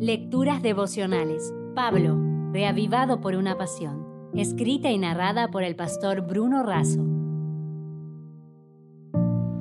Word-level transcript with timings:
Lecturas 0.00 0.62
devocionales. 0.62 1.52
Pablo, 1.74 2.16
reavivado 2.52 3.20
por 3.20 3.34
una 3.34 3.58
pasión. 3.58 4.30
Escrita 4.32 4.92
y 4.92 4.98
narrada 4.98 5.50
por 5.50 5.64
el 5.64 5.74
pastor 5.74 6.20
Bruno 6.20 6.62
Razo. 6.62 7.04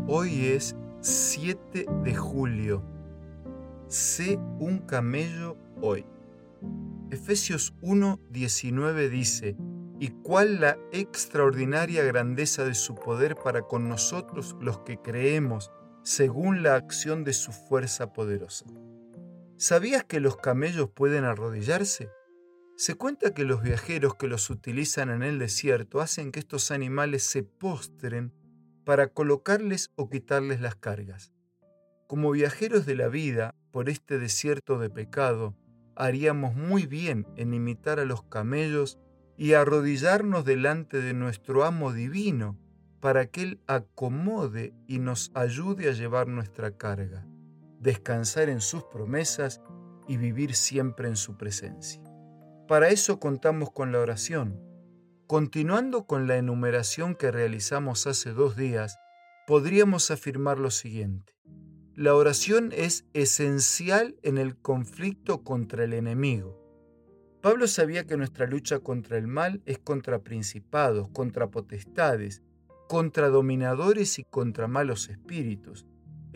Hoy 0.08 0.46
es 0.46 0.76
7 1.02 1.88
de 2.04 2.16
julio. 2.16 2.84
Sé 3.88 4.38
un 4.60 4.78
camello 4.86 5.58
hoy. 5.82 6.06
Efesios 7.10 7.74
1, 7.82 8.20
19 8.30 9.10
dice, 9.10 9.58
y 10.00 10.10
cuál 10.10 10.62
la 10.62 10.78
extraordinaria 10.92 12.04
grandeza 12.04 12.64
de 12.64 12.76
su 12.76 12.94
poder 12.94 13.36
para 13.44 13.64
con 13.64 13.90
nosotros 13.90 14.56
los 14.62 14.82
que 14.82 15.02
creemos, 15.02 15.72
según 16.04 16.62
la 16.62 16.76
acción 16.76 17.24
de 17.24 17.34
su 17.34 17.52
fuerza 17.52 18.14
poderosa. 18.14 18.66
¿Sabías 19.60 20.04
que 20.04 20.20
los 20.20 20.38
camellos 20.38 20.92
pueden 20.92 21.24
arrodillarse? 21.24 22.12
Se 22.76 22.94
cuenta 22.94 23.34
que 23.34 23.44
los 23.44 23.64
viajeros 23.64 24.14
que 24.14 24.28
los 24.28 24.52
utilizan 24.52 25.10
en 25.10 25.24
el 25.24 25.40
desierto 25.40 26.00
hacen 26.00 26.32
que 26.32 26.40
estos 26.40 26.70
animales 26.70 27.24
se 27.24 27.42
postren 27.42 28.32
para 28.86 29.08
colocarles 29.08 29.90
o 29.96 30.12
quitarles 30.12 30.62
las 30.62 30.76
cargas. 30.76 31.34
Como 32.06 32.30
viajeros 32.30 32.86
de 32.86 32.96
la 32.96 33.08
vida 33.08 33.56
por 33.72 33.90
este 33.90 34.20
desierto 34.20 34.78
de 34.78 34.92
pecado, 34.92 35.56
haríamos 35.96 36.54
muy 36.54 36.86
bien 36.86 37.26
en 37.36 37.56
imitar 37.56 38.00
a 38.00 38.06
los 38.06 38.22
camellos 38.22 39.00
y 39.38 39.54
arrodillarnos 39.54 40.46
delante 40.46 41.02
de 41.02 41.16
nuestro 41.16 41.66
amo 41.66 41.94
divino 41.94 42.60
para 43.00 43.26
que 43.26 43.42
Él 43.42 43.60
acomode 43.66 44.76
y 44.86 45.00
nos 45.00 45.32
ayude 45.34 45.90
a 45.90 45.94
llevar 45.94 46.28
nuestra 46.28 46.78
carga, 46.78 47.26
descansar 47.80 48.50
en 48.50 48.62
sus 48.62 48.84
promesas 48.84 49.62
y 50.08 50.18
vivir 50.18 50.56
siempre 50.56 51.08
en 51.08 51.16
su 51.16 51.38
presencia. 51.38 52.02
Para 52.68 52.90
eso 52.90 53.20
contamos 53.20 53.72
con 53.72 53.92
la 53.92 54.00
oración. 54.00 54.62
Continuando 55.26 56.06
con 56.06 56.28
la 56.28 56.38
enumeración 56.38 57.16
que 57.16 57.32
realizamos 57.32 58.08
hace 58.08 58.32
dos 58.32 58.56
días, 58.56 58.98
podríamos 59.46 60.12
afirmar 60.12 60.60
lo 60.60 60.72
siguiente. 60.72 61.34
La 61.94 62.16
oración 62.16 62.72
es 62.76 63.06
esencial 63.14 64.16
en 64.24 64.38
el 64.38 64.58
conflicto 64.58 65.44
contra 65.44 65.84
el 65.84 65.94
enemigo 65.94 66.68
Pablo 67.42 67.68
sabía 67.68 68.06
que 68.06 68.18
nuestra 68.18 68.48
lucha 68.48 68.80
contra 68.80 69.18
el 69.18 69.28
mal 69.28 69.62
es 69.66 69.78
contra 69.78 70.20
principados, 70.20 71.08
contra 71.10 71.50
potestades, 71.50 72.42
contra 72.90 73.30
dominadores 73.30 74.20
y 74.20 74.24
contra 74.24 74.68
malos 74.68 75.08
espíritus. 75.08 75.86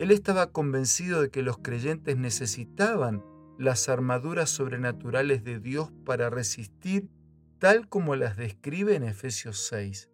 Él 0.02 0.10
estaba 0.10 0.50
convencido 0.50 1.22
de 1.22 1.30
que 1.30 1.42
los 1.42 1.58
creyentes 1.58 2.16
necesitaban 2.16 3.24
las 3.56 3.88
armaduras 3.88 4.50
sobrenaturales 4.50 5.44
de 5.44 5.60
Dios 5.60 5.92
para 6.04 6.28
resistir 6.28 7.08
tal 7.60 7.88
como 7.88 8.16
las 8.16 8.36
describe 8.36 8.96
en 8.96 9.04
Efesios 9.04 9.64
6. 9.68 10.10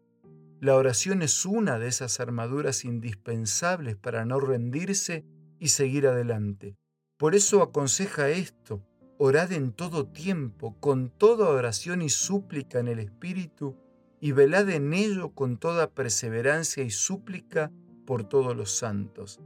La 0.60 0.76
oración 0.76 1.22
es 1.22 1.46
una 1.46 1.78
de 1.78 1.88
esas 1.88 2.20
armaduras 2.20 2.84
indispensables 2.84 3.96
para 3.96 4.26
no 4.26 4.38
rendirse 4.40 5.24
y 5.58 5.68
seguir 5.68 6.06
adelante. 6.06 6.76
Por 7.16 7.34
eso 7.34 7.62
aconseja 7.62 8.28
esto, 8.28 8.84
Orad 9.16 9.52
en 9.52 9.72
todo 9.72 10.06
tiempo, 10.06 10.78
con 10.80 11.08
toda 11.08 11.48
oración 11.48 12.02
y 12.02 12.10
súplica 12.10 12.78
en 12.78 12.88
el 12.88 12.98
Espíritu, 12.98 13.74
y 14.20 14.32
velad 14.32 14.68
en 14.68 14.92
ello 14.92 15.30
con 15.30 15.56
toda 15.56 15.88
perseverancia 15.88 16.84
y 16.84 16.90
súplica 16.90 17.72
por 18.04 18.28
todos 18.28 18.54
los 18.54 18.76
santos. 18.76 19.40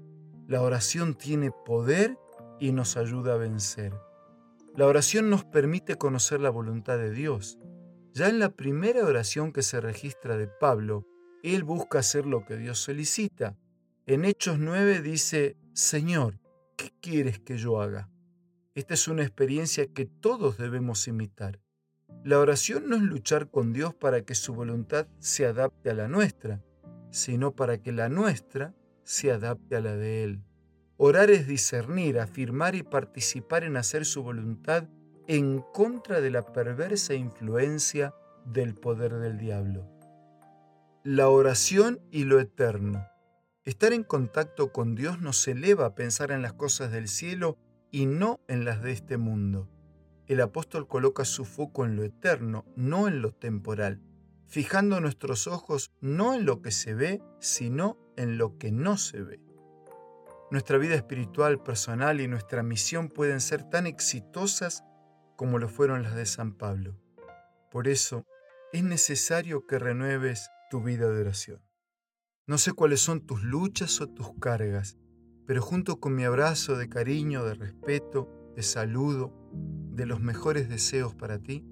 La 0.49 0.61
oración 0.61 1.15
tiene 1.15 1.51
poder 1.51 2.19
y 2.59 2.73
nos 2.73 2.97
ayuda 2.97 3.35
a 3.35 3.39
vencer. 3.39 3.93
La 4.75 4.87
oración 4.87 5.31
nos 5.31 5.45
permite 5.45 5.97
conocer 5.97 6.41
la 6.41 6.51
voluntad 6.51 6.99
de 6.99 7.13
Dios. 7.13 7.59
Ya 8.13 8.29
en 8.29 8.39
la 8.39 8.51
primera 8.51 9.05
oración 9.05 9.53
que 9.53 9.63
se 9.63 9.81
registra 9.81 10.37
de 10.37 10.49
Pablo, 10.49 11.07
él 11.43 11.63
busca 11.63 12.01
hacer 12.01 12.27
lo 12.27 12.45
que 12.45 12.57
Dios 12.57 12.79
solicita. 12.79 13.57
En 14.07 14.25
Hechos 14.25 14.59
9 14.59 15.01
dice, 15.01 15.57
Señor, 15.73 16.41
¿qué 16.77 16.93
quieres 17.01 17.39
que 17.39 17.57
yo 17.57 17.81
haga? 17.81 18.11
Esta 18.75 18.95
es 18.95 19.07
una 19.09 19.23
experiencia 19.23 19.87
que 19.87 20.07
todos 20.07 20.59
debemos 20.59 21.07
imitar. 21.07 21.61
La 22.25 22.39
oración 22.39 22.89
no 22.89 22.97
es 22.97 23.03
luchar 23.03 23.51
con 23.51 23.73
Dios 23.73 23.95
para 23.95 24.23
que 24.23 24.35
su 24.35 24.55
voluntad 24.55 25.07
se 25.19 25.47
adapte 25.47 25.91
a 25.91 25.95
la 25.95 26.09
nuestra, 26.09 26.63
sino 27.11 27.55
para 27.55 27.79
que 27.79 27.93
la 27.93 28.09
nuestra 28.09 28.75
se 29.05 29.33
adapte 29.33 29.77
a 29.77 29.81
la 29.81 29.97
de 29.97 30.25
Él. 30.25 30.43
Orar 30.97 31.31
es 31.31 31.47
discernir, 31.47 32.19
afirmar 32.19 32.75
y 32.75 32.83
participar 32.83 33.65
en 33.65 33.77
hacer 33.77 34.05
su 34.05 34.23
voluntad 34.23 34.89
en 35.27 35.61
contra 35.73 36.21
de 36.21 36.31
la 36.31 36.43
perversa 36.43 37.15
influencia 37.15 38.15
del 38.45 38.75
poder 38.75 39.15
del 39.15 39.39
diablo. 39.39 39.89
La 41.05 41.29
oración 41.29 42.01
y 42.11 42.25
lo 42.25 42.39
eterno. 42.41 43.07
Estar 43.65 43.93
en 43.93 44.05
contacto 44.05 44.73
con 44.73 44.95
Dios 44.95 45.21
nos 45.21 45.47
eleva 45.47 45.87
a 45.87 45.95
pensar 45.95 46.31
en 46.33 46.43
las 46.43 46.53
cosas 46.53 46.91
del 46.91 47.09
cielo 47.09 47.59
y 47.91 48.07
no 48.07 48.41
en 48.49 48.65
las 48.65 48.83
de 48.83 48.93
este 48.93 49.17
mundo. 49.17 49.69
El 50.27 50.41
apóstol 50.41 50.89
coloca 50.89 51.25
su 51.25 51.45
foco 51.45 51.85
en 51.85 51.97
lo 51.97 52.03
eterno, 52.05 52.65
no 52.77 53.07
en 53.07 53.23
lo 53.23 53.33
temporal, 53.33 54.01
fijando 54.47 55.01
nuestros 55.01 55.47
ojos 55.47 55.93
no 56.01 56.35
en 56.35 56.45
lo 56.45 56.63
que 56.63 56.71
se 56.71 56.95
ve, 56.95 57.23
sino 57.39 57.99
en 58.17 58.39
lo 58.39 58.59
que 58.59 58.71
no 58.73 58.97
se 58.97 59.23
ve. 59.23 59.41
Nuestra 60.51 60.79
vida 60.79 60.95
espiritual, 60.95 61.63
personal 61.63 62.21
y 62.21 62.29
nuestra 62.29 62.63
misión 62.63 63.09
pueden 63.09 63.41
ser 63.41 63.69
tan 63.71 63.87
exitosas 63.87 64.85
como 65.37 65.59
lo 65.59 65.69
fueron 65.69 66.03
las 66.03 66.15
de 66.15 66.27
San 66.27 66.53
Pablo. 66.53 66.99
Por 67.71 67.89
eso, 67.89 68.25
es 68.73 68.85
necesario 68.85 69.67
que 69.67 69.79
renueves 69.79 70.51
tu 70.71 70.83
vida 70.83 71.09
de 71.09 71.21
oración. 71.21 71.63
No 72.47 72.59
sé 72.59 72.73
cuáles 72.73 73.01
son 73.01 73.21
tus 73.21 73.43
luchas 73.43 74.01
o 74.01 74.09
tus 74.09 74.35
cargas, 74.41 74.99
pero 75.47 75.63
junto 75.63 76.01
con 76.01 76.15
mi 76.15 76.25
abrazo 76.25 76.77
de 76.77 76.89
cariño, 76.89 77.45
de 77.45 77.55
respeto, 77.55 78.53
de 78.55 78.63
saludo, 78.63 79.33
de 79.53 80.07
los 80.07 80.21
mejores 80.21 80.69
deseos 80.69 81.15
para 81.15 81.39
ti, 81.39 81.65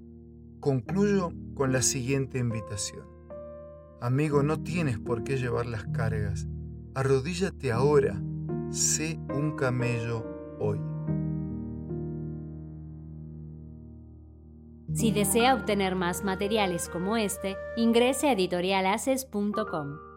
concluyo 0.61 1.33
con 1.55 1.73
la 1.73 1.83
siguiente 1.83 2.39
invitación. 2.39 3.20
Amigo, 4.01 4.43
no 4.43 4.63
tienes 4.63 4.99
por 4.99 5.25
qué 5.25 5.37
llevar 5.37 5.67
las 5.67 5.85
cargas. 5.85 6.47
Arrodíllate 6.95 7.71
ahora. 7.71 8.21
Sé 8.71 9.19
un 9.29 9.57
camello 9.57 10.25
hoy. 10.59 10.81
Si 14.95 15.13
desea 15.13 15.55
obtener 15.55 15.95
más 15.95 16.25
materiales 16.25 16.89
como 16.89 17.17
este, 17.17 17.57
ingrese 17.77 18.29
a 18.29 18.33
editorialaces.com. 18.33 20.10